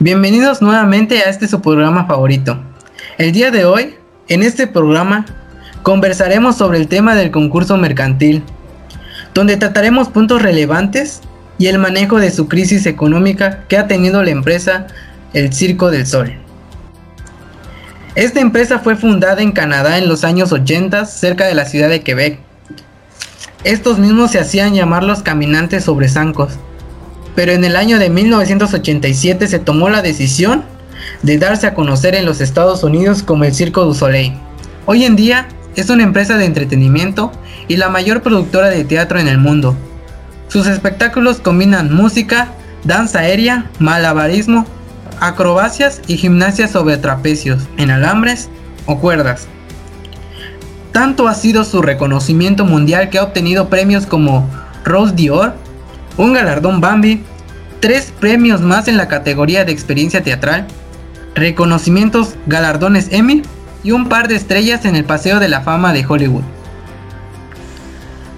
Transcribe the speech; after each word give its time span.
Bienvenidos 0.00 0.62
nuevamente 0.62 1.18
a 1.18 1.28
este 1.28 1.48
su 1.48 1.60
programa 1.60 2.06
favorito. 2.06 2.56
El 3.18 3.32
día 3.32 3.50
de 3.50 3.64
hoy, 3.64 3.96
en 4.28 4.44
este 4.44 4.68
programa, 4.68 5.26
conversaremos 5.82 6.56
sobre 6.56 6.78
el 6.78 6.86
tema 6.86 7.16
del 7.16 7.32
concurso 7.32 7.76
mercantil, 7.76 8.44
donde 9.34 9.56
trataremos 9.56 10.08
puntos 10.08 10.40
relevantes 10.40 11.22
y 11.58 11.66
el 11.66 11.80
manejo 11.80 12.20
de 12.20 12.30
su 12.30 12.46
crisis 12.46 12.86
económica 12.86 13.64
que 13.66 13.76
ha 13.76 13.88
tenido 13.88 14.22
la 14.22 14.30
empresa 14.30 14.86
El 15.32 15.52
Circo 15.52 15.90
del 15.90 16.06
Sol. 16.06 16.32
Esta 18.14 18.38
empresa 18.38 18.78
fue 18.78 18.94
fundada 18.94 19.42
en 19.42 19.50
Canadá 19.50 19.98
en 19.98 20.08
los 20.08 20.22
años 20.22 20.52
80 20.52 21.06
cerca 21.06 21.46
de 21.46 21.56
la 21.56 21.64
ciudad 21.64 21.88
de 21.88 22.02
Quebec. 22.02 22.38
Estos 23.64 23.98
mismos 23.98 24.30
se 24.30 24.38
hacían 24.38 24.74
llamar 24.74 25.02
los 25.02 25.24
caminantes 25.24 25.82
sobre 25.82 26.08
zancos, 26.08 26.52
pero 27.38 27.52
en 27.52 27.62
el 27.62 27.76
año 27.76 28.00
de 28.00 28.10
1987 28.10 29.46
se 29.46 29.60
tomó 29.60 29.88
la 29.88 30.02
decisión 30.02 30.64
de 31.22 31.38
darse 31.38 31.68
a 31.68 31.74
conocer 31.74 32.16
en 32.16 32.26
los 32.26 32.40
Estados 32.40 32.82
Unidos 32.82 33.22
como 33.22 33.44
el 33.44 33.54
Circo 33.54 33.84
du 33.84 33.94
Soleil. 33.94 34.32
Hoy 34.86 35.04
en 35.04 35.14
día 35.14 35.46
es 35.76 35.88
una 35.88 36.02
empresa 36.02 36.36
de 36.36 36.46
entretenimiento 36.46 37.30
y 37.68 37.76
la 37.76 37.90
mayor 37.90 38.22
productora 38.22 38.70
de 38.70 38.82
teatro 38.82 39.20
en 39.20 39.28
el 39.28 39.38
mundo. 39.38 39.76
Sus 40.48 40.66
espectáculos 40.66 41.38
combinan 41.38 41.94
música, 41.94 42.48
danza 42.82 43.20
aérea, 43.20 43.70
malabarismo, 43.78 44.66
acrobacias 45.20 46.02
y 46.08 46.16
gimnasia 46.16 46.66
sobre 46.66 46.96
trapecios, 46.96 47.62
en 47.76 47.92
alambres 47.92 48.48
o 48.86 48.98
cuerdas. 48.98 49.46
Tanto 50.90 51.28
ha 51.28 51.34
sido 51.34 51.62
su 51.62 51.82
reconocimiento 51.82 52.64
mundial 52.64 53.10
que 53.10 53.18
ha 53.18 53.22
obtenido 53.22 53.68
premios 53.68 54.06
como 54.06 54.50
Rose 54.84 55.14
d'Or, 55.14 55.54
un 56.18 56.34
galardón 56.34 56.80
Bambi, 56.80 57.22
tres 57.80 58.12
premios 58.20 58.60
más 58.60 58.88
en 58.88 58.96
la 58.96 59.08
categoría 59.08 59.64
de 59.64 59.72
experiencia 59.72 60.22
teatral, 60.22 60.66
reconocimientos 61.34 62.34
galardones 62.46 63.08
Emmy 63.12 63.42
y 63.84 63.92
un 63.92 64.08
par 64.08 64.28
de 64.28 64.34
estrellas 64.34 64.84
en 64.84 64.96
el 64.96 65.04
Paseo 65.04 65.38
de 65.38 65.48
la 65.48 65.62
Fama 65.62 65.92
de 65.92 66.04
Hollywood. 66.06 66.42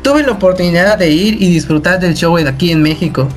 Tuve 0.02 0.22
la 0.22 0.32
oportunidad 0.32 0.98
de 0.98 1.10
ir 1.10 1.42
y 1.42 1.50
disfrutar 1.50 2.00
del 2.00 2.14
show 2.14 2.36
de 2.36 2.48
aquí 2.48 2.70
en 2.70 2.82
México, 2.82 3.28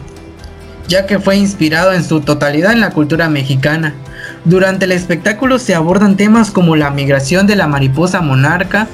ya 0.87 1.05
que 1.05 1.19
fue 1.19 1.37
inspirado 1.37 1.93
en 1.93 2.03
su 2.03 2.19
totalidad 2.19 2.73
en 2.73 2.81
la 2.81 2.91
cultura 2.91 3.29
mexicana. 3.29 3.95
Durante 4.43 4.85
el 4.85 4.91
espectáculo 4.91 5.57
se 5.57 5.75
abordan 5.75 6.17
temas 6.17 6.51
como 6.51 6.75
la 6.75 6.89
migración 6.89 7.47
de 7.47 7.55
la 7.55 7.67
mariposa 7.67 8.21
monarca, 8.21 8.87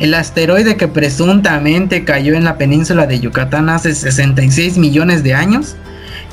el 0.00 0.14
asteroide 0.14 0.76
que 0.76 0.88
presuntamente 0.88 2.04
cayó 2.04 2.34
en 2.34 2.44
la 2.44 2.56
península 2.56 3.06
de 3.06 3.20
Yucatán 3.20 3.68
hace 3.68 3.94
66 3.94 4.78
millones 4.78 5.22
de 5.22 5.34
años, 5.34 5.76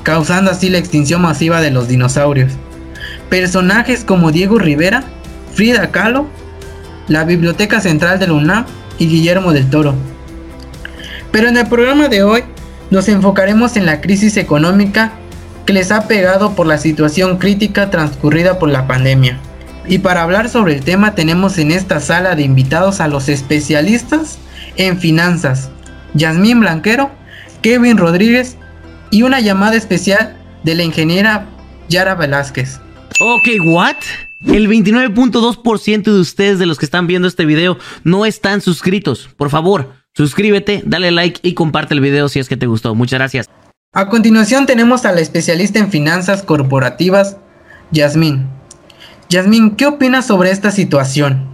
causando 0.03 0.49
así 0.49 0.69
la 0.69 0.77
extinción 0.77 1.21
masiva 1.21 1.59
de 1.59 1.69
los 1.69 1.89
dinosaurios. 1.89 2.53
Personajes 3.29 4.05
como 4.05 4.31
Diego 4.31 4.57
Rivera, 4.57 5.03
Frida 5.53 5.91
Kahlo, 5.91 6.27
la 7.09 7.25
Biblioteca 7.25 7.81
Central 7.81 8.19
de 8.19 8.27
la 8.27 8.33
UNAM 8.33 8.65
y 8.99 9.07
Guillermo 9.07 9.51
del 9.51 9.69
Toro. 9.69 9.95
Pero 11.31 11.49
en 11.49 11.57
el 11.57 11.67
programa 11.67 12.07
de 12.07 12.23
hoy 12.23 12.43
nos 12.89 13.09
enfocaremos 13.09 13.75
en 13.75 13.85
la 13.85 13.99
crisis 13.99 14.37
económica 14.37 15.11
que 15.65 15.73
les 15.73 15.91
ha 15.91 16.07
pegado 16.07 16.53
por 16.55 16.67
la 16.67 16.77
situación 16.77 17.37
crítica 17.37 17.89
transcurrida 17.89 18.59
por 18.59 18.69
la 18.69 18.87
pandemia. 18.87 19.41
Y 19.87 19.99
para 19.99 20.23
hablar 20.23 20.49
sobre 20.49 20.75
el 20.75 20.83
tema 20.83 21.15
tenemos 21.15 21.57
en 21.57 21.71
esta 21.71 21.99
sala 22.01 22.35
de 22.35 22.43
invitados 22.43 22.99
a 22.99 23.07
los 23.07 23.29
especialistas 23.29 24.37
en 24.75 24.99
finanzas, 24.99 25.69
Yasmín 26.13 26.59
Blanquero, 26.59 27.09
Kevin 27.61 27.97
Rodríguez 27.97 28.57
y 29.11 29.23
una 29.23 29.39
llamada 29.39 29.75
especial 29.75 30.37
de 30.63 30.75
la 30.75 30.83
ingeniera 30.83 31.45
Yara 31.87 32.15
Velázquez. 32.15 32.81
Ok, 33.19 33.47
¿what? 33.65 33.95
El 34.45 34.67
29.2% 34.67 36.03
de 36.03 36.19
ustedes 36.19 36.59
de 36.59 36.65
los 36.65 36.77
que 36.77 36.85
están 36.85 37.07
viendo 37.07 37.27
este 37.27 37.45
video 37.45 37.77
no 38.03 38.25
están 38.25 38.61
suscritos. 38.61 39.29
Por 39.37 39.49
favor, 39.49 39.93
suscríbete, 40.13 40.83
dale 40.85 41.11
like 41.11 41.39
y 41.43 41.53
comparte 41.53 41.93
el 41.93 42.01
video 42.01 42.27
si 42.29 42.39
es 42.39 42.49
que 42.49 42.57
te 42.57 42.67
gustó. 42.67 42.93
Muchas 42.93 43.19
gracias. 43.19 43.49
A 43.93 44.09
continuación 44.09 44.65
tenemos 44.65 45.05
a 45.05 45.13
la 45.13 45.21
especialista 45.21 45.79
en 45.79 45.89
finanzas 45.89 46.43
corporativas, 46.43 47.37
Yasmín. 47.91 48.56
Yasmín, 49.29 49.71
¿qué 49.71 49.85
opinas 49.85 50.25
sobre 50.25 50.51
esta 50.51 50.71
situación? 50.71 51.45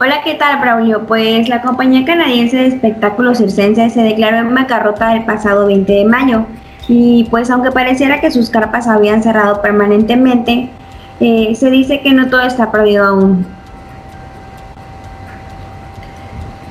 Hola, 0.00 0.22
¿qué 0.24 0.34
tal, 0.34 0.60
Braulio? 0.60 1.06
Pues 1.06 1.48
la 1.48 1.62
compañía 1.62 2.04
canadiense 2.04 2.56
de 2.56 2.66
espectáculos 2.66 3.38
circense 3.38 3.88
se 3.90 4.02
declaró 4.02 4.38
en 4.38 4.52
bancarrota 4.52 5.14
el 5.14 5.24
pasado 5.24 5.66
20 5.66 5.92
de 5.92 6.04
mayo. 6.04 6.46
Y 6.88 7.28
pues 7.30 7.50
aunque 7.50 7.70
pareciera 7.70 8.20
que 8.20 8.32
sus 8.32 8.50
carpas 8.50 8.88
habían 8.88 9.22
cerrado 9.22 9.62
permanentemente, 9.62 10.70
eh, 11.20 11.54
se 11.54 11.70
dice 11.70 12.00
que 12.00 12.12
no 12.12 12.28
todo 12.28 12.42
está 12.42 12.72
perdido 12.72 13.04
aún. 13.04 13.46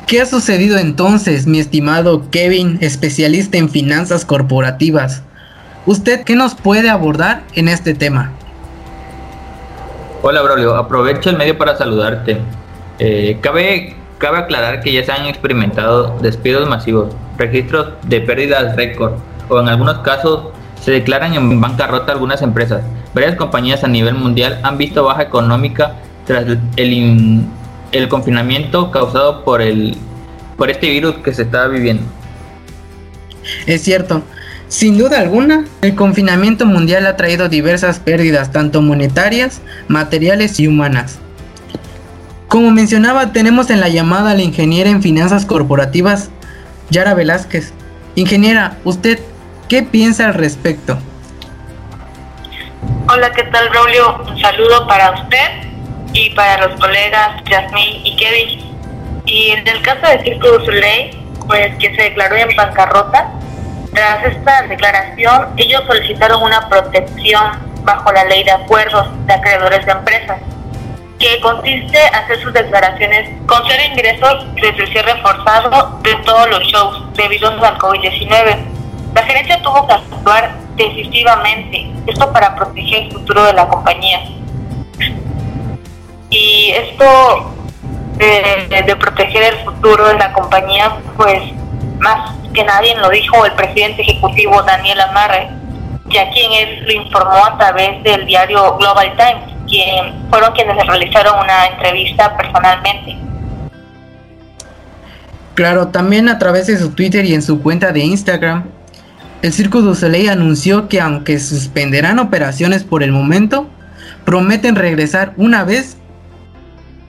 ¿Qué 0.06 0.20
ha 0.20 0.26
sucedido 0.26 0.78
entonces, 0.78 1.48
mi 1.48 1.60
estimado 1.60 2.30
Kevin, 2.30 2.78
especialista 2.82 3.58
en 3.58 3.70
finanzas 3.70 4.26
corporativas? 4.26 5.24
¿Usted 5.86 6.24
qué 6.26 6.36
nos 6.36 6.54
puede 6.54 6.90
abordar 6.90 7.44
en 7.56 7.70
este 7.70 7.94
tema? 7.94 8.32
Hola 10.26 10.42
Braulio, 10.42 10.78
aprovecho 10.78 11.30
el 11.32 11.36
medio 11.36 11.58
para 11.58 11.76
saludarte. 11.76 12.38
Eh, 12.98 13.40
cabe, 13.42 13.94
cabe 14.20 14.38
aclarar 14.38 14.80
que 14.80 14.94
ya 14.94 15.04
se 15.04 15.12
han 15.12 15.26
experimentado 15.26 16.18
despidos 16.22 16.70
masivos, 16.70 17.14
registros 17.38 17.90
de 18.04 18.22
pérdidas 18.22 18.78
récord 18.78 19.16
o 19.50 19.60
en 19.60 19.68
algunos 19.68 19.98
casos 19.98 20.54
se 20.82 20.92
declaran 20.92 21.34
en 21.34 21.60
bancarrota 21.60 22.14
algunas 22.14 22.42
empresas. 22.42 22.86
Varias 23.14 23.36
compañías 23.36 23.84
a 23.84 23.90
nivel 23.90 24.16
mundial 24.16 24.62
han 24.64 24.78
visto 24.78 25.04
baja 25.04 25.24
económica 25.24 25.96
tras 26.26 26.46
el, 26.78 27.44
el 27.92 28.08
confinamiento 28.08 28.92
causado 28.92 29.44
por, 29.44 29.62
el, 29.62 29.98
por 30.56 30.70
este 30.70 30.90
virus 30.90 31.16
que 31.16 31.34
se 31.34 31.42
está 31.42 31.68
viviendo. 31.68 32.06
Es 33.68 33.82
cierto, 33.82 34.22
sin 34.74 34.98
duda 34.98 35.20
alguna, 35.20 35.66
el 35.84 35.94
confinamiento 35.94 36.66
mundial 36.66 37.06
ha 37.06 37.16
traído 37.16 37.48
diversas 37.48 38.00
pérdidas, 38.00 38.52
tanto 38.52 38.82
monetarias, 38.82 39.62
materiales 39.88 40.60
y 40.60 40.66
humanas. 40.66 41.20
Como 42.48 42.72
mencionaba, 42.72 43.32
tenemos 43.34 43.70
en 43.70 43.80
la 43.80 43.90
llamada 43.90 44.32
a 44.32 44.34
la 44.34 44.42
ingeniera 44.42 44.90
en 44.90 45.04
finanzas 45.04 45.46
corporativas, 45.46 46.32
Yara 46.90 47.14
Velázquez. 47.14 47.72
Ingeniera, 48.16 48.78
¿usted 48.84 49.20
qué 49.70 49.84
piensa 49.84 50.26
al 50.26 50.34
respecto? 50.34 50.98
Hola, 53.10 53.32
¿qué 53.32 53.44
tal, 53.44 53.70
Braulio? 53.70 54.24
Un 54.28 54.40
saludo 54.42 54.88
para 54.88 55.12
usted 55.12 55.70
y 56.14 56.32
para 56.32 56.68
los 56.68 56.80
colegas 56.80 57.44
Jasmine 57.48 58.02
y 58.06 58.16
Kevin. 58.16 58.60
Y 59.28 59.52
en 59.52 59.68
el 59.68 59.84
caso 59.84 60.08
de 60.08 60.24
Circo 60.24 60.66
Soleil, 60.66 61.16
pues 61.46 61.76
que 61.78 61.96
se 61.96 62.02
declaró 62.02 62.38
en 62.38 62.56
bancarrota, 62.56 63.34
tras 63.94 64.26
esta 64.26 64.64
declaración, 64.64 65.50
ellos 65.58 65.84
solicitaron 65.88 66.44
una 66.44 66.68
protección 66.68 67.52
bajo 67.84 68.12
la 68.12 68.24
ley 68.26 68.44
de 68.44 68.52
acuerdos 68.52 69.08
de 69.26 69.34
acreedores 69.34 69.86
de 69.86 69.92
empresas, 69.92 70.38
que 71.20 71.40
consiste 71.42 71.98
en 72.08 72.16
hacer 72.16 72.42
sus 72.42 72.54
declaraciones 72.54 73.30
con 73.46 73.62
cero 73.68 73.84
ingresos 73.92 74.46
desde 74.56 74.84
el 74.84 74.92
cierre 74.92 75.22
forzado 75.22 76.00
de 76.02 76.16
todos 76.26 76.50
los 76.50 76.64
shows 76.64 77.14
debido 77.16 77.50
al 77.50 77.78
COVID-19. 77.78 78.58
La 79.14 79.24
gerencia 79.24 79.62
tuvo 79.62 79.88
que 79.88 79.94
actuar 79.94 80.56
decisivamente, 80.76 81.92
esto 82.08 82.32
para 82.34 82.56
proteger 82.56 83.04
el 83.04 83.12
futuro 83.12 83.44
de 83.44 83.54
la 83.54 83.68
compañía. 83.68 84.22
Y 86.30 86.72
esto 86.72 87.54
de 88.18 88.96
proteger 89.00 89.54
el 89.54 89.66
futuro 89.66 90.08
de 90.08 90.16
la 90.16 90.34
compañía, 90.34 90.96
pues 91.16 91.42
más 92.00 92.32
que 92.54 92.64
nadie 92.64 92.96
lo 92.98 93.10
dijo 93.10 93.46
el 93.46 93.52
presidente 93.54 94.02
ejecutivo 94.02 94.62
Daniel 94.64 95.02
Amarre, 95.02 95.50
ya 96.10 96.30
quien 96.32 96.52
él 96.54 96.86
lo 96.86 96.94
informó 96.94 97.46
a 97.46 97.58
través 97.58 98.04
del 98.04 98.26
diario 98.26 98.78
Global 98.78 99.14
Times, 99.18 99.44
quien 99.68 100.30
fueron 100.30 100.54
quienes 100.54 100.76
le 100.76 100.84
realizaron 100.84 101.40
una 101.40 101.68
entrevista 101.68 102.36
personalmente. 102.38 103.18
Claro, 105.56 105.90
también 105.90 106.30
a 106.30 106.40
través 106.40 106.68
de 106.68 106.78
su 106.78 106.92
Twitter 106.92 107.26
y 107.26 107.34
en 107.34 107.42
su 107.42 107.62
cuenta 107.62 107.92
de 107.92 108.00
Instagram, 108.00 108.66
el 109.42 109.54
Circo 109.54 109.82
du 109.82 109.94
Soleil 109.94 110.30
anunció 110.30 110.88
que 110.88 111.02
aunque 111.02 111.40
suspenderán 111.40 112.18
operaciones 112.20 112.84
por 112.84 113.04
el 113.04 113.12
momento, 113.12 113.68
prometen 114.26 114.76
regresar 114.76 115.34
una 115.38 115.64
vez 115.64 115.98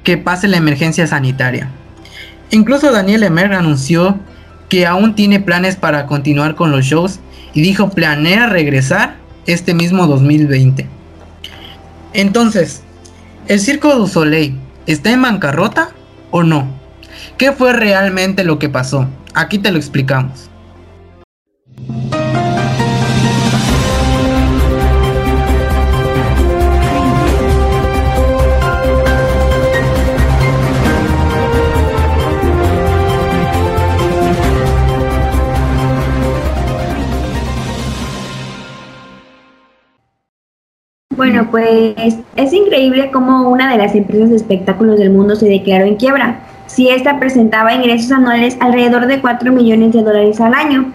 que 0.02 0.18
pase 0.18 0.48
la 0.48 0.56
emergencia 0.56 1.06
sanitaria. 1.06 1.68
Incluso 2.50 2.92
Daniel 2.92 3.22
Emer 3.22 3.54
anunció 3.54 4.18
que 4.68 4.86
aún 4.86 5.14
tiene 5.14 5.40
planes 5.40 5.76
para 5.76 6.06
continuar 6.06 6.54
con 6.54 6.70
los 6.70 6.84
shows 6.84 7.20
y 7.52 7.62
dijo 7.62 7.90
planea 7.90 8.48
regresar 8.48 9.16
este 9.46 9.74
mismo 9.74 10.06
2020. 10.06 10.86
Entonces, 12.12 12.82
¿el 13.48 13.60
Circo 13.60 13.94
du 13.94 14.06
Soleil 14.06 14.58
está 14.86 15.10
en 15.10 15.22
bancarrota 15.22 15.90
o 16.30 16.42
no? 16.42 16.68
¿Qué 17.38 17.52
fue 17.52 17.72
realmente 17.72 18.44
lo 18.44 18.58
que 18.58 18.68
pasó? 18.68 19.08
Aquí 19.34 19.58
te 19.58 19.70
lo 19.72 19.78
explicamos. 19.78 20.48
Bueno, 41.24 41.48
pues 41.50 42.16
es 42.36 42.52
increíble 42.52 43.10
cómo 43.10 43.48
una 43.48 43.72
de 43.72 43.78
las 43.78 43.94
empresas 43.94 44.28
de 44.28 44.36
espectáculos 44.36 44.98
del 44.98 45.08
mundo 45.08 45.36
se 45.36 45.48
declaró 45.48 45.86
en 45.86 45.96
quiebra. 45.96 46.40
Si 46.66 46.90
esta 46.90 47.18
presentaba 47.18 47.72
ingresos 47.72 48.12
anuales 48.12 48.58
alrededor 48.60 49.06
de 49.06 49.22
4 49.22 49.50
millones 49.50 49.94
de 49.94 50.02
dólares 50.02 50.38
al 50.42 50.52
año. 50.52 50.92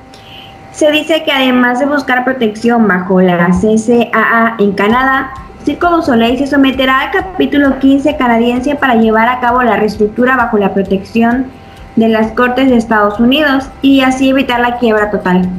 Se 0.71 0.91
dice 0.91 1.23
que 1.23 1.31
además 1.31 1.79
de 1.79 1.87
buscar 1.87 2.25
protección 2.25 2.87
bajo 2.87 3.19
la 3.21 3.47
CCAA 3.47 4.57
en 4.59 4.73
Canadá, 4.73 5.31
Circo 5.65 5.89
du 5.89 6.03
Soleil 6.03 6.37
se 6.37 6.45
someterá 6.45 6.99
al 6.99 7.11
capítulo 7.11 7.79
15 7.79 8.15
canadiense 8.15 8.75
para 8.75 8.97
llevar 8.97 9.29
a 9.29 9.39
cabo 9.39 9.63
la 9.63 9.77
reestructura 9.77 10.37
bajo 10.37 10.59
la 10.59 10.75
protección 10.75 11.47
de 11.95 12.07
las 12.07 12.33
Cortes 12.33 12.69
de 12.69 12.77
Estados 12.77 13.19
Unidos 13.19 13.63
y 13.81 14.01
así 14.01 14.29
evitar 14.29 14.59
la 14.59 14.77
quiebra 14.77 15.09
total. 15.09 15.49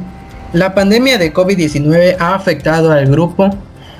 La 0.53 0.73
pandemia 0.73 1.17
de 1.17 1.33
COVID-19 1.33 2.15
ha 2.19 2.35
afectado 2.35 2.93
al 2.93 3.07
grupo 3.07 3.49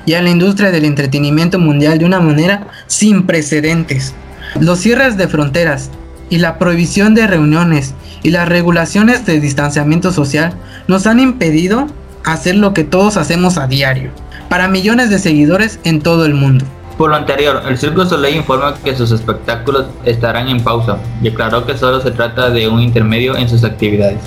y 0.05 0.13
a 0.13 0.21
la 0.21 0.29
industria 0.29 0.71
del 0.71 0.85
entretenimiento 0.85 1.59
mundial 1.59 1.99
de 1.99 2.05
una 2.05 2.19
manera 2.19 2.67
sin 2.87 3.25
precedentes. 3.25 4.13
Los 4.59 4.79
cierres 4.79 5.17
de 5.17 5.27
fronteras 5.27 5.89
y 6.29 6.37
la 6.37 6.57
prohibición 6.57 7.13
de 7.13 7.27
reuniones 7.27 7.93
y 8.23 8.31
las 8.31 8.47
regulaciones 8.47 9.25
de 9.25 9.39
distanciamiento 9.39 10.11
social 10.11 10.53
nos 10.87 11.07
han 11.07 11.19
impedido 11.19 11.87
hacer 12.23 12.55
lo 12.55 12.73
que 12.73 12.83
todos 12.83 13.17
hacemos 13.17 13.57
a 13.57 13.67
diario, 13.67 14.11
para 14.49 14.67
millones 14.67 15.09
de 15.09 15.19
seguidores 15.19 15.79
en 15.83 16.01
todo 16.01 16.25
el 16.25 16.33
mundo. 16.33 16.65
Por 16.97 17.09
lo 17.09 17.15
anterior, 17.15 17.63
el 17.67 17.77
Circo 17.77 18.05
Soleil 18.05 18.37
informa 18.37 18.75
que 18.83 18.95
sus 18.95 19.11
espectáculos 19.11 19.87
estarán 20.05 20.49
en 20.49 20.61
pausa 20.61 20.97
y 21.21 21.29
aclaró 21.29 21.65
que 21.65 21.77
solo 21.77 21.99
se 22.01 22.11
trata 22.11 22.49
de 22.49 22.67
un 22.67 22.79
intermedio 22.79 23.35
en 23.35 23.49
sus 23.49 23.63
actividades, 23.63 24.19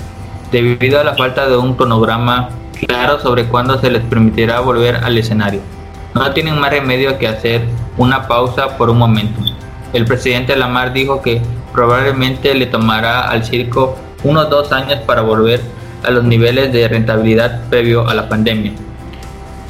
debido 0.51 0.99
a 0.99 1.03
la 1.03 1.15
falta 1.15 1.47
de 1.47 1.57
un 1.57 1.75
cronograma 1.75 2.49
claro 2.75 3.19
sobre 3.19 3.45
cuándo 3.45 3.79
se 3.79 3.89
les 3.89 4.03
permitirá 4.03 4.59
volver 4.59 4.97
al 4.97 5.17
escenario. 5.17 5.61
No 6.13 6.31
tienen 6.31 6.59
más 6.59 6.71
remedio 6.71 7.17
que 7.17 7.27
hacer 7.27 7.61
una 7.97 8.27
pausa 8.27 8.77
por 8.77 8.89
un 8.89 8.97
momento. 8.97 9.41
El 9.93 10.05
presidente 10.05 10.55
Lamar 10.55 10.93
dijo 10.93 11.21
que 11.21 11.41
probablemente 11.73 12.53
le 12.53 12.67
tomará 12.67 13.21
al 13.21 13.43
circo 13.43 13.97
unos 14.23 14.49
dos 14.49 14.71
años 14.71 14.99
para 15.05 15.21
volver 15.21 15.61
a 16.03 16.11
los 16.11 16.23
niveles 16.23 16.71
de 16.71 16.87
rentabilidad 16.87 17.61
previo 17.69 18.07
a 18.07 18.13
la 18.13 18.29
pandemia. 18.29 18.71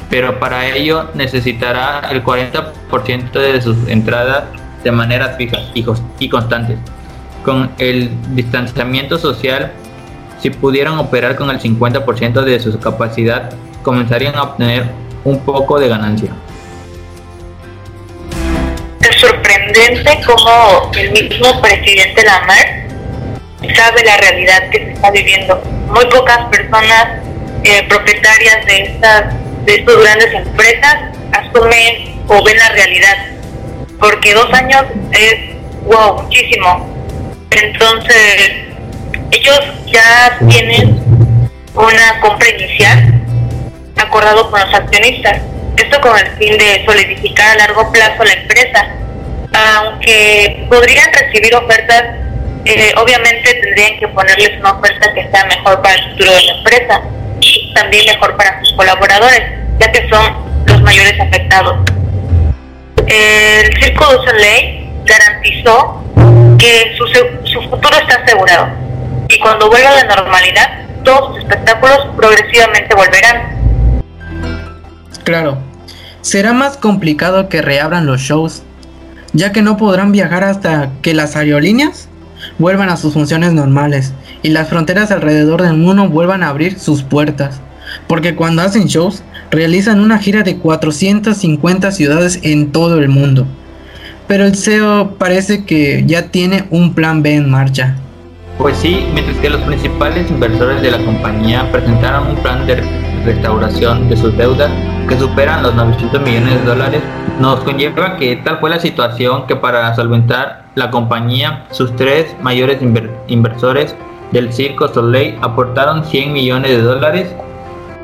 Pero 0.08 0.38
para 0.38 0.66
ello 0.68 1.10
necesitará 1.14 2.00
el 2.10 2.22
40% 2.22 3.32
de 3.32 3.60
sus 3.60 3.76
entradas 3.88 4.44
de 4.84 4.92
manera 4.92 5.30
fija 5.30 5.58
y 5.74 6.28
constante. 6.28 6.78
Con 7.44 7.70
el 7.78 8.10
distanciamiento 8.34 9.18
social 9.18 9.72
si 10.40 10.50
pudieran 10.50 10.98
operar 10.98 11.36
con 11.36 11.50
el 11.50 11.60
50% 11.60 12.42
de 12.42 12.60
su 12.60 12.78
capacidad, 12.78 13.50
comenzarían 13.82 14.34
a 14.36 14.42
obtener 14.42 14.84
un 15.24 15.40
poco 15.40 15.78
de 15.78 15.88
ganancia. 15.88 16.30
Es 19.00 19.16
sorprendente 19.20 20.20
cómo 20.26 20.90
el 20.96 21.12
mismo 21.12 21.60
presidente 21.60 22.24
Lamar 22.24 22.86
sabe 23.74 24.04
la 24.04 24.16
realidad 24.18 24.68
que 24.70 24.78
se 24.78 24.92
está 24.92 25.10
viviendo. 25.10 25.60
Muy 25.88 26.04
pocas 26.06 26.46
personas 26.50 27.22
eh, 27.64 27.84
propietarias 27.88 28.66
de 28.66 28.82
estas 28.82 29.34
de 29.64 29.74
estas 29.74 29.96
grandes 29.96 30.32
empresas 30.32 30.96
asumen 31.32 32.22
o 32.28 32.44
ven 32.44 32.56
la 32.56 32.68
realidad, 32.68 33.16
porque 33.98 34.32
dos 34.32 34.52
años 34.52 34.84
es 35.12 35.56
wow 35.84 36.22
muchísimo. 36.22 36.88
Entonces 37.50 38.65
ellos 39.30 39.60
ya 39.86 40.38
tienen 40.48 41.00
una 41.74 42.20
compra 42.20 42.48
inicial 42.48 43.14
acordado 43.96 44.50
con 44.50 44.60
los 44.60 44.74
accionistas. 44.74 45.40
Esto 45.76 46.00
con 46.00 46.18
el 46.18 46.26
fin 46.38 46.56
de 46.56 46.84
solidificar 46.86 47.50
a 47.50 47.56
largo 47.56 47.90
plazo 47.92 48.24
la 48.24 48.32
empresa. 48.32 48.88
Aunque 49.52 50.66
podrían 50.68 51.12
recibir 51.12 51.54
ofertas, 51.54 52.02
eh, 52.64 52.92
obviamente 52.96 53.54
tendrían 53.54 53.98
que 53.98 54.08
ponerles 54.08 54.58
una 54.58 54.72
oferta 54.72 55.12
que 55.14 55.28
sea 55.30 55.44
mejor 55.44 55.82
para 55.82 55.94
el 55.94 56.10
futuro 56.10 56.32
de 56.32 56.42
la 56.42 56.52
empresa 56.52 57.02
y 57.40 57.72
también 57.74 58.06
mejor 58.06 58.36
para 58.36 58.58
sus 58.60 58.72
colaboradores, 58.74 59.42
ya 59.78 59.92
que 59.92 60.08
son 60.08 60.64
los 60.66 60.82
mayores 60.82 61.18
afectados. 61.20 61.78
El 63.06 63.82
Circo 63.82 64.04
du 64.12 64.24
Soleil 64.24 64.90
garantizó 65.04 66.02
que 66.58 66.94
su, 66.96 67.06
su 67.46 67.62
futuro 67.68 67.96
está 67.98 68.22
asegurado 68.22 68.85
y 69.36 69.38
cuando 69.38 69.68
vuelva 69.68 69.90
a 69.90 70.04
la 70.04 70.16
normalidad, 70.16 70.86
todos 71.04 71.34
sus 71.34 71.38
espectáculos 71.40 72.08
progresivamente 72.16 72.94
volverán. 72.94 74.02
Claro, 75.24 75.58
será 76.22 76.54
más 76.54 76.78
complicado 76.78 77.50
que 77.50 77.60
reabran 77.60 78.06
los 78.06 78.22
shows, 78.22 78.62
ya 79.34 79.52
que 79.52 79.60
no 79.60 79.76
podrán 79.76 80.12
viajar 80.12 80.42
hasta 80.42 80.90
que 81.02 81.12
las 81.12 81.36
aerolíneas 81.36 82.08
vuelvan 82.58 82.88
a 82.88 82.96
sus 82.96 83.12
funciones 83.12 83.52
normales 83.52 84.14
y 84.42 84.48
las 84.48 84.68
fronteras 84.68 85.10
alrededor 85.10 85.60
del 85.60 85.74
mundo 85.74 86.08
vuelvan 86.08 86.42
a 86.42 86.48
abrir 86.48 86.78
sus 86.78 87.02
puertas, 87.02 87.60
porque 88.06 88.36
cuando 88.36 88.62
hacen 88.62 88.86
shows 88.86 89.22
realizan 89.50 90.00
una 90.00 90.18
gira 90.18 90.44
de 90.44 90.56
450 90.56 91.92
ciudades 91.92 92.40
en 92.42 92.72
todo 92.72 92.98
el 92.98 93.10
mundo. 93.10 93.46
Pero 94.28 94.46
el 94.46 94.56
CEO 94.56 95.16
parece 95.18 95.66
que 95.66 96.04
ya 96.06 96.30
tiene 96.30 96.64
un 96.70 96.94
plan 96.94 97.22
B 97.22 97.34
en 97.34 97.50
marcha. 97.50 97.96
Pues 98.58 98.78
sí, 98.78 99.06
mientras 99.12 99.36
que 99.38 99.50
los 99.50 99.60
principales 99.62 100.30
inversores 100.30 100.80
de 100.80 100.90
la 100.90 101.04
compañía 101.04 101.70
presentaron 101.70 102.28
un 102.28 102.36
plan 102.36 102.66
de 102.66 102.76
restauración 103.24 104.08
de 104.08 104.16
sus 104.16 104.36
deudas 104.36 104.70
que 105.08 105.18
superan 105.18 105.62
los 105.62 105.74
900 105.74 106.20
millones 106.22 106.60
de 106.60 106.64
dólares, 106.64 107.02
nos 107.38 107.60
conlleva 107.60 108.16
que 108.16 108.36
tal 108.36 108.58
fue 108.58 108.70
la 108.70 108.80
situación 108.80 109.46
que 109.46 109.56
para 109.56 109.94
solventar 109.94 110.64
la 110.74 110.90
compañía, 110.90 111.64
sus 111.70 111.94
tres 111.96 112.34
mayores 112.40 112.80
inversores 113.28 113.94
del 114.32 114.52
Circo 114.52 114.88
Soleil 114.88 115.38
aportaron 115.42 116.04
100 116.04 116.32
millones 116.32 116.70
de 116.70 116.82
dólares 116.82 117.34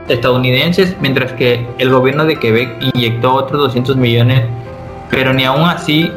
estadounidenses, 0.09 0.97
mientras 1.01 1.33
que 1.33 1.67
el 1.79 1.91
gobierno 1.91 2.25
de 2.25 2.37
Quebec 2.37 2.77
inyectó 2.95 3.35
otros 3.35 3.63
200 3.63 3.97
millones, 3.97 4.43
pero 5.11 5.33
ni 5.33 5.45
aún 5.45 5.63
así 5.63 6.11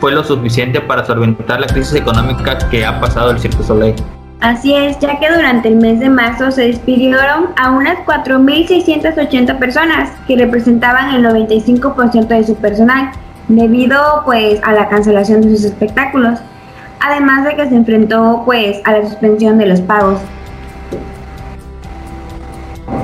fue 0.00 0.12
lo 0.12 0.24
suficiente 0.24 0.80
para 0.80 1.04
solventar 1.04 1.60
la 1.60 1.66
crisis 1.66 1.94
económica 1.94 2.58
que 2.70 2.84
ha 2.84 2.98
pasado 3.00 3.30
el 3.30 3.38
Cirque 3.38 3.62
Soleil. 3.62 3.94
Así 4.40 4.74
es, 4.74 4.98
ya 4.98 5.20
que 5.20 5.30
durante 5.30 5.68
el 5.68 5.76
mes 5.76 6.00
de 6.00 6.08
marzo 6.08 6.50
se 6.50 6.68
despidieron 6.68 7.50
a 7.56 7.72
unas 7.72 7.98
4.680 8.06 9.58
personas 9.58 10.10
que 10.26 10.36
representaban 10.36 11.14
el 11.14 11.26
95% 11.26 12.26
de 12.26 12.44
su 12.44 12.56
personal, 12.56 13.10
debido 13.48 14.22
pues 14.24 14.58
a 14.62 14.72
la 14.72 14.88
cancelación 14.88 15.42
de 15.42 15.50
sus 15.50 15.64
espectáculos, 15.64 16.38
además 17.00 17.44
de 17.44 17.56
que 17.56 17.68
se 17.68 17.74
enfrentó 17.74 18.42
pues 18.46 18.80
a 18.84 18.92
la 18.92 19.02
suspensión 19.06 19.58
de 19.58 19.66
los 19.66 19.82
pagos. 19.82 20.18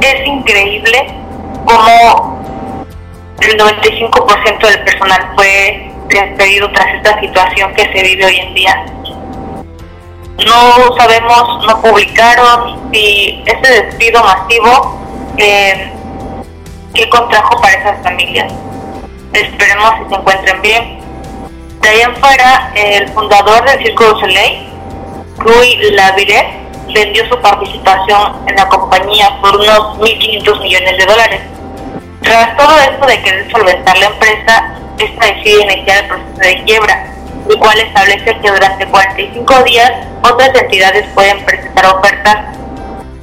Es 0.00 0.26
increíble 0.26 1.06
cómo 1.66 2.40
el 3.40 3.58
95% 3.58 4.68
del 4.68 4.84
personal 4.84 5.20
fue 5.36 5.85
despedido 6.08 6.70
tras 6.72 6.94
esta 6.94 7.20
situación 7.20 7.74
que 7.74 7.82
se 7.82 8.02
vive 8.02 8.24
hoy 8.24 8.36
en 8.36 8.54
día. 8.54 8.86
No 10.44 10.96
sabemos, 10.96 11.66
no 11.66 11.80
publicaron 11.80 12.90
si 12.92 13.42
ese 13.46 13.82
despido 13.82 14.22
masivo 14.22 15.00
eh, 15.38 15.90
qué 16.94 17.08
contrajo 17.08 17.60
para 17.60 17.74
esas 17.74 18.02
familias. 18.02 18.52
Esperemos 19.32 19.90
que 19.94 20.08
se 20.08 20.14
encuentren 20.20 20.62
bien. 20.62 20.98
De 21.80 21.88
ahí 21.88 22.00
en 22.00 22.16
fuera, 22.16 22.72
el 22.74 23.08
fundador 23.08 23.64
del 23.64 23.82
Circo 23.82 24.04
du 24.04 24.20
Soleil, 24.20 24.68
Rui 25.38 25.76
Laviret, 25.92 26.46
vendió 26.92 27.28
su 27.28 27.40
participación 27.40 28.36
en 28.46 28.56
la 28.56 28.68
compañía 28.68 29.38
por 29.40 29.56
unos 29.56 29.98
1.500 29.98 30.60
millones 30.60 30.98
de 30.98 31.06
dólares. 31.06 31.40
Tras 32.22 32.56
todo 32.56 32.78
esto 32.78 33.06
de 33.06 33.22
querer 33.22 33.50
solventar 33.50 33.98
la 33.98 34.06
empresa, 34.06 34.74
esta 35.04 35.26
decide 35.26 35.62
iniciar 35.62 36.04
el 36.04 36.08
proceso 36.08 36.40
de 36.40 36.64
quiebra, 36.64 37.06
el 37.48 37.58
cual 37.58 37.78
establece 37.78 38.24
que 38.40 38.50
durante 38.50 38.86
45 38.86 39.62
días 39.64 39.92
otras 40.22 40.50
entidades 40.54 41.06
pueden 41.14 41.44
presentar 41.44 41.86
ofertas 41.86 42.56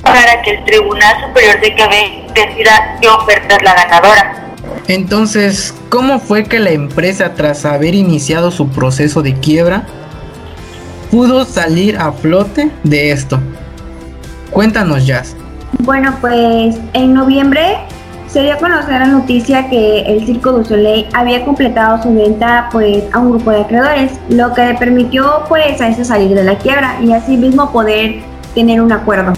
para 0.01 0.42
que 0.42 0.51
el 0.51 0.65
Tribunal 0.65 1.15
Superior 1.27 1.60
de 1.62 1.75
Quebec 1.75 2.34
decida 2.34 2.98
qué 3.01 3.10
oferta 3.10 3.56
es 3.56 3.63
la 3.63 3.74
ganadora. 3.74 4.44
Entonces, 4.88 5.74
¿cómo 5.89 6.20
fue 6.20 6.44
que 6.44 6.60
la 6.60 6.72
empresa, 6.72 7.34
tras 7.36 7.65
haber 7.65 7.96
iniciado 7.96 8.51
su 8.51 8.70
proceso 8.70 9.22
de 9.22 9.34
quiebra, 9.36 9.84
pudo 11.10 11.46
salir 11.46 11.98
a 11.98 12.12
flote 12.12 12.70
de 12.84 13.12
esto? 13.12 13.39
Cuéntanos, 14.51 15.06
Jazz. 15.06 15.36
Bueno, 15.80 16.15
pues 16.22 16.75
en 16.94 17.13
noviembre 17.13 17.77
se 18.33 18.41
dio 18.41 18.53
a 18.53 18.57
conocer 18.57 18.93
la 18.93 19.05
noticia 19.05 19.69
que 19.69 20.01
el 20.01 20.25
Circo 20.25 20.53
du 20.53 20.65
Soleil 20.65 21.05
había 21.13 21.45
completado 21.45 22.01
su 22.01 22.15
venta 22.15 22.67
pues 22.71 23.03
a 23.13 23.19
un 23.19 23.29
grupo 23.29 23.51
de 23.51 23.61
acreedores, 23.61 24.13
lo 24.27 24.51
que 24.55 24.65
le 24.65 24.73
permitió 24.73 25.43
pues 25.47 25.79
a 25.79 25.89
ese 25.89 26.03
salir 26.03 26.35
de 26.35 26.43
la 26.43 26.57
quiebra 26.57 26.97
y 26.99 27.13
así 27.13 27.37
mismo 27.37 27.71
poder 27.71 28.23
tener 28.55 28.81
un 28.81 28.91
acuerdo. 28.91 29.33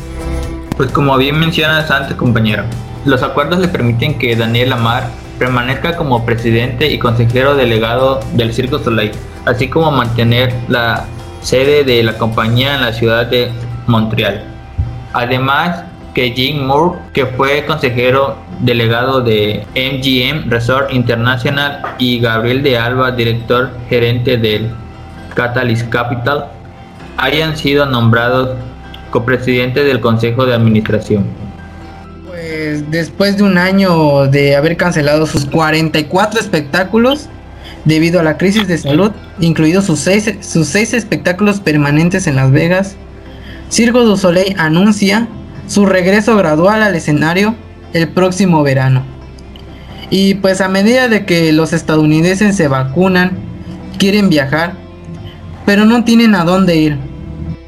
Pues 0.78 0.94
como 0.94 1.18
bien 1.18 1.38
mencionas 1.38 1.92
antes 1.92 2.16
compañero, 2.16 2.64
los 3.04 3.22
acuerdos 3.22 3.60
le 3.60 3.68
permiten 3.68 4.18
que 4.18 4.34
Daniel 4.34 4.72
Amar 4.72 5.10
permanezca 5.38 5.98
como 5.98 6.26
presidente 6.26 6.90
y 6.90 6.98
consejero 6.98 7.56
delegado 7.56 8.22
del 8.32 8.54
Circo 8.54 8.80
Soleil, 8.80 9.12
así 9.44 9.68
como 9.68 9.92
mantener 9.92 10.54
la 10.70 11.04
sede 11.42 11.84
de 11.84 12.02
la 12.02 12.18
compañía 12.18 12.76
en 12.76 12.82
la 12.82 12.94
ciudad 12.94 13.26
de 13.26 13.52
Montreal. 13.88 14.46
Además, 15.12 15.84
que 16.16 16.32
Jim 16.32 16.66
Moore, 16.66 16.98
que 17.14 17.26
fue 17.26 17.66
consejero 17.66 18.38
delegado 18.60 19.22
de 19.22 19.66
MGM 19.76 20.50
Resort 20.50 20.94
International, 20.94 21.82
y 22.00 22.20
Gabriel 22.20 22.64
de 22.64 22.78
Alba, 22.78 23.12
director 23.12 23.72
gerente 23.90 24.38
del 24.38 24.70
Catalyst 25.34 25.90
Capital, 25.90 26.48
hayan 27.18 27.58
sido 27.58 27.86
nombrados 27.86 28.58
copresidentes 29.12 29.86
del 29.86 30.00
Consejo 30.00 30.46
de 30.46 30.54
Administración. 30.54 31.26
Pues 32.28 32.90
después 32.92 33.38
de 33.38 33.44
un 33.44 33.58
año 33.58 34.28
de 34.28 34.56
haber 34.56 34.78
cancelado 34.78 35.26
sus 35.26 35.46
44 35.46 36.40
espectáculos 36.40 37.30
debido 37.86 38.20
a 38.20 38.24
la 38.24 38.38
crisis 38.38 38.68
de 38.68 38.78
salud, 38.78 39.12
incluidos 39.40 39.86
sus 39.86 40.00
seis, 40.00 40.32
sus 40.42 40.68
seis 40.68 40.94
espectáculos 40.94 41.60
permanentes 41.60 42.28
en 42.28 42.36
Las 42.36 42.52
Vegas, 42.52 42.96
Circo 43.70 44.04
du 44.04 44.18
Soleil 44.18 44.56
anuncia 44.58 45.28
su 45.68 45.86
regreso 45.86 46.38
gradual 46.38 46.84
al 46.84 46.96
escenario 46.96 47.56
el 47.96 48.10
próximo 48.10 48.62
verano. 48.62 49.04
Y 50.10 50.36
pues 50.36 50.60
a 50.60 50.68
medida 50.68 51.08
de 51.08 51.26
que 51.26 51.54
los 51.54 51.72
estadounidenses 51.72 52.56
se 52.56 52.68
vacunan, 52.68 53.32
quieren 53.98 54.30
viajar, 54.30 54.74
pero 55.66 55.86
no 55.86 56.04
tienen 56.04 56.36
a 56.36 56.44
dónde 56.44 56.76
ir. 56.76 56.98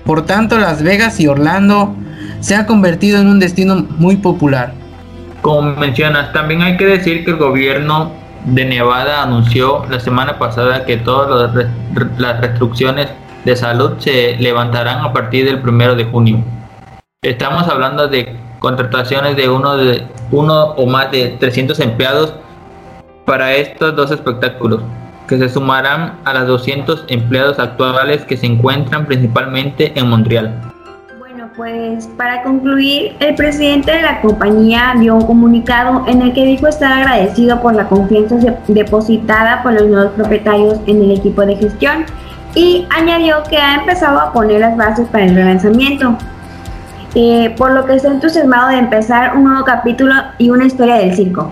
Por 0.06 0.26
tanto, 0.26 0.60
Las 0.60 0.84
Vegas 0.84 1.20
y 1.22 1.28
Orlando 1.28 1.96
se 2.42 2.56
han 2.56 2.66
convertido 2.66 3.20
en 3.22 3.28
un 3.28 3.40
destino 3.40 3.88
muy 3.98 4.18
popular. 4.18 4.74
Como 5.42 5.76
mencionas, 5.76 6.34
también 6.34 6.62
hay 6.62 6.76
que 6.76 6.86
decir 6.86 7.24
que 7.24 7.32
el 7.32 7.38
gobierno 7.38 8.12
de 8.46 8.66
Nevada 8.66 9.24
anunció 9.24 9.86
la 9.90 10.00
semana 10.00 10.38
pasada 10.38 10.86
que 10.86 10.98
todas 10.98 11.54
las 12.18 12.42
restricciones 12.42 13.08
de 13.46 13.56
salud 13.56 13.94
se 14.00 14.36
levantarán 14.38 15.00
a 15.06 15.14
partir 15.14 15.46
del 15.46 15.62
primero 15.62 15.96
de 15.96 16.04
junio. 16.04 16.44
Estamos 17.22 17.68
hablando 17.68 18.10
de 18.10 18.36
contrataciones 18.60 19.36
de 19.36 19.50
uno, 19.50 19.78
de 19.78 20.04
uno 20.32 20.72
o 20.72 20.86
más 20.86 21.12
de 21.12 21.38
300 21.40 21.80
empleados 21.80 22.34
para 23.26 23.54
estos 23.56 23.96
dos 23.96 24.12
espectáculos, 24.12 24.82
que 25.28 25.38
se 25.38 25.50
sumarán 25.50 26.14
a 26.24 26.34
los 26.34 26.48
200 26.48 27.06
empleados 27.10 27.60
actuales 27.60 28.24
que 28.24 28.38
se 28.38 28.46
encuentran 28.46 29.06
principalmente 29.06 29.92
en 30.00 30.10
Montreal. 30.10 30.62
Bueno, 31.20 31.50
pues 31.56 32.08
para 32.18 32.44
concluir, 32.44 33.16
el 33.20 33.36
presidente 33.36 33.92
de 33.92 34.02
la 34.02 34.22
compañía 34.22 34.96
dio 34.98 35.16
un 35.16 35.26
comunicado 35.26 36.06
en 36.08 36.22
el 36.22 36.34
que 36.34 36.46
dijo 36.46 36.68
estar 36.68 36.92
agradecido 36.92 37.62
por 37.62 37.76
la 37.76 37.88
confianza 37.88 38.38
depositada 38.68 39.62
por 39.62 39.74
los 39.74 39.88
nuevos 39.88 40.14
propietarios 40.14 40.80
en 40.88 41.04
el 41.04 41.12
equipo 41.12 41.46
de 41.46 41.58
gestión 41.58 42.06
y 42.56 42.88
añadió 42.90 43.44
que 43.50 43.58
ha 43.58 43.76
empezado 43.76 44.20
a 44.20 44.34
poner 44.34 44.62
las 44.62 44.78
bases 44.78 45.08
para 45.10 45.26
el 45.26 45.36
relanzamiento. 45.36 46.18
Eh, 47.20 47.52
por 47.58 47.72
lo 47.72 47.84
que 47.88 47.96
está 47.96 48.10
entusiasmado 48.10 48.70
de 48.70 48.78
empezar 48.78 49.36
un 49.36 49.46
nuevo 49.46 49.66
capítulo 49.66 50.14
y 50.38 50.52
una 50.52 50.68
historia 50.68 50.98
del 50.98 51.16
circo. 51.16 51.52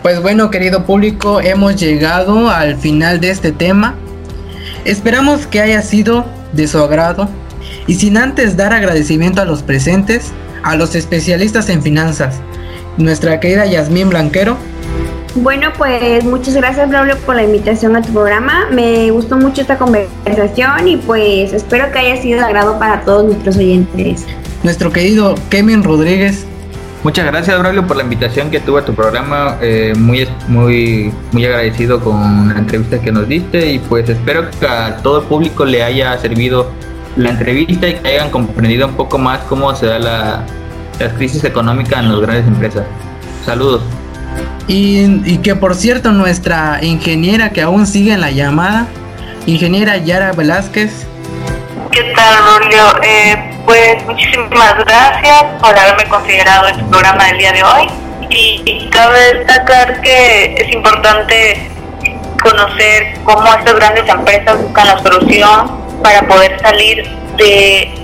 Pues 0.00 0.22
bueno, 0.22 0.48
querido 0.52 0.84
público, 0.84 1.40
hemos 1.40 1.74
llegado 1.74 2.50
al 2.50 2.76
final 2.76 3.18
de 3.18 3.30
este 3.30 3.50
tema. 3.50 3.96
Esperamos 4.84 5.48
que 5.48 5.60
haya 5.60 5.82
sido 5.82 6.24
de 6.52 6.68
su 6.68 6.78
agrado 6.78 7.28
y 7.88 7.96
sin 7.96 8.16
antes 8.16 8.56
dar 8.56 8.72
agradecimiento 8.72 9.42
a 9.42 9.44
los 9.44 9.64
presentes, 9.64 10.30
a 10.62 10.76
los 10.76 10.94
especialistas 10.94 11.68
en 11.68 11.82
finanzas, 11.82 12.40
nuestra 12.96 13.40
querida 13.40 13.66
Yasmín 13.66 14.10
Blanquero. 14.10 14.56
Bueno, 15.36 15.72
pues 15.76 16.24
muchas 16.24 16.54
gracias, 16.54 16.88
Braulio, 16.88 17.18
por 17.18 17.34
la 17.34 17.42
invitación 17.42 17.96
a 17.96 18.02
tu 18.02 18.12
programa. 18.12 18.68
Me 18.70 19.10
gustó 19.10 19.36
mucho 19.36 19.62
esta 19.62 19.76
conversación 19.76 20.86
y 20.86 20.96
pues 20.96 21.52
espero 21.52 21.90
que 21.90 21.98
haya 21.98 22.22
sido 22.22 22.38
de 22.38 22.44
agrado 22.44 22.78
para 22.78 23.00
todos 23.00 23.24
nuestros 23.24 23.56
oyentes. 23.56 24.26
Nuestro 24.62 24.92
querido 24.92 25.34
Kevin 25.50 25.82
Rodríguez. 25.82 26.46
Muchas 27.02 27.26
gracias, 27.26 27.58
Braulio, 27.58 27.86
por 27.86 27.96
la 27.96 28.04
invitación 28.04 28.50
que 28.50 28.60
tuve 28.60 28.80
a 28.80 28.84
tu 28.84 28.94
programa. 28.94 29.58
Eh, 29.60 29.92
muy, 29.96 30.26
muy, 30.46 31.12
muy 31.32 31.44
agradecido 31.44 32.00
con 32.00 32.48
la 32.48 32.60
entrevista 32.60 33.00
que 33.00 33.10
nos 33.10 33.28
diste 33.28 33.72
y 33.72 33.78
pues 33.80 34.08
espero 34.08 34.48
que 34.58 34.66
a 34.66 34.98
todo 34.98 35.20
el 35.20 35.26
público 35.26 35.64
le 35.64 35.82
haya 35.82 36.16
servido 36.18 36.70
la 37.16 37.30
entrevista 37.30 37.88
y 37.88 37.94
que 37.94 38.08
hayan 38.08 38.30
comprendido 38.30 38.86
un 38.86 38.94
poco 38.94 39.18
más 39.18 39.40
cómo 39.40 39.74
se 39.74 39.86
da 39.86 39.98
la, 39.98 40.46
la 40.98 41.10
crisis 41.10 41.44
económica 41.44 41.98
en 41.98 42.10
las 42.10 42.20
grandes 42.20 42.46
empresas. 42.46 42.84
Saludos. 43.44 43.82
Y, 44.66 45.38
que 45.38 45.54
por 45.54 45.74
cierto, 45.74 46.12
nuestra 46.12 46.78
ingeniera 46.82 47.50
que 47.50 47.62
aún 47.62 47.86
sigue 47.86 48.12
en 48.12 48.20
la 48.20 48.30
llamada, 48.30 48.86
ingeniera 49.46 49.98
Yara 49.98 50.32
Velázquez. 50.32 51.06
¿Qué 51.90 52.12
tal, 52.16 52.34
Rolio? 52.62 53.02
Eh, 53.02 53.54
pues 53.66 54.04
muchísimas 54.06 54.76
gracias 54.84 55.44
por 55.60 55.78
haberme 55.78 56.04
considerado 56.08 56.68
en 56.68 56.78
tu 56.78 56.90
programa 56.90 57.24
del 57.26 57.38
día 57.38 57.52
de 57.52 57.62
hoy. 57.62 57.86
Y, 58.30 58.88
cabe 58.90 59.34
destacar 59.34 60.00
que 60.00 60.54
es 60.54 60.72
importante 60.72 61.68
conocer 62.42 63.18
cómo 63.24 63.46
estas 63.46 63.74
grandes 63.74 64.08
empresas 64.08 64.62
buscan 64.62 64.86
la 64.86 65.02
solución 65.02 66.00
para 66.02 66.26
poder 66.26 66.58
salir 66.60 67.08
de 67.36 68.03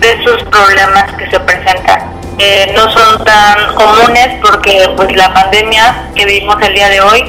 de 0.00 0.12
esos 0.12 0.42
problemas 0.44 1.12
que 1.12 1.30
se 1.30 1.38
presentan. 1.40 2.10
Eh, 2.38 2.72
no 2.74 2.90
son 2.90 3.22
tan 3.24 3.74
comunes 3.74 4.28
porque 4.40 4.88
pues 4.96 5.14
la 5.14 5.32
pandemia 5.34 6.10
que 6.14 6.24
vivimos 6.24 6.56
el 6.62 6.74
día 6.74 6.88
de 6.88 7.00
hoy 7.02 7.22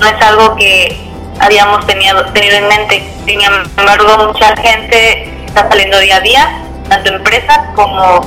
no 0.00 0.06
es 0.06 0.20
algo 0.20 0.56
que 0.56 0.96
habíamos 1.38 1.86
tenido, 1.86 2.24
tenido 2.32 2.56
en 2.56 2.68
mente. 2.68 3.02
Sin 3.24 3.40
embargo, 3.42 4.32
mucha 4.32 4.56
gente 4.56 5.30
está 5.46 5.68
saliendo 5.68 5.98
día 6.00 6.16
a 6.16 6.20
día, 6.20 6.58
tanto 6.88 7.14
empresas 7.14 7.58
como 7.74 8.20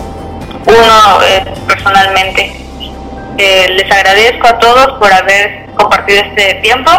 uno 0.66 1.24
eh, 1.24 1.44
personalmente. 1.68 2.56
Eh, 3.38 3.68
les 3.70 3.92
agradezco 3.92 4.48
a 4.48 4.60
todos 4.60 4.98
por 5.00 5.12
haber 5.12 5.66
compartido 5.76 6.22
este 6.22 6.56
tiempo 6.56 6.92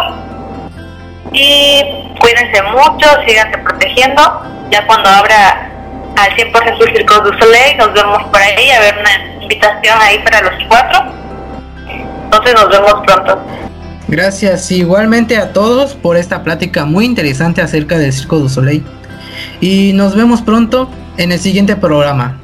y 1.31 1.81
cuídense 2.19 2.61
mucho, 2.63 3.07
síganse 3.27 3.57
protegiendo. 3.57 4.41
Ya 4.69 4.85
cuando 4.85 5.09
abra 5.09 5.70
al 6.15 6.35
100% 6.35 6.87
el 6.87 6.95
Circo 6.95 7.15
du 7.21 7.37
Soleil. 7.39 7.77
Nos 7.77 7.93
vemos 7.93 8.23
por 8.23 8.41
ahí, 8.41 8.69
a 8.69 8.79
ver 8.79 8.97
una 8.99 9.41
invitación 9.41 9.97
ahí 9.99 10.19
para 10.19 10.41
los 10.41 10.67
cuatro. 10.67 10.99
Entonces 12.23 12.53
nos 12.53 12.69
vemos 12.69 12.93
pronto. 13.05 13.39
Gracias 14.07 14.69
igualmente 14.71 15.37
a 15.37 15.53
todos 15.53 15.93
por 15.93 16.17
esta 16.17 16.43
plática 16.43 16.85
muy 16.85 17.05
interesante 17.05 17.61
acerca 17.61 17.97
del 17.97 18.11
Circo 18.11 18.39
du 18.39 18.49
Soleil. 18.49 18.83
Y 19.61 19.93
nos 19.93 20.15
vemos 20.15 20.41
pronto 20.41 20.89
en 21.17 21.31
el 21.31 21.39
siguiente 21.39 21.75
programa. 21.75 22.40